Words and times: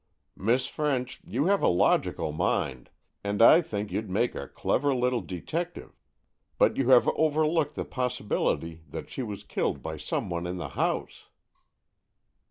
"Miss 0.35 0.65
French, 0.65 1.21
you 1.27 1.45
have 1.45 1.61
a 1.61 1.67
logical 1.67 2.31
mind, 2.31 2.89
and 3.23 3.39
I 3.39 3.61
think 3.61 3.91
you'd 3.91 4.09
make 4.09 4.33
a 4.33 4.47
clever 4.47 4.95
little 4.95 5.21
detective. 5.21 5.91
But 6.57 6.75
you 6.75 6.89
have 6.89 7.07
overlooked 7.09 7.75
the 7.75 7.85
possibility 7.85 8.81
that 8.89 9.11
she 9.11 9.21
was 9.21 9.43
killed 9.43 9.83
by 9.83 9.97
some 9.97 10.27
one 10.27 10.47
in 10.47 10.57
the 10.57 10.69
house." 10.69 11.25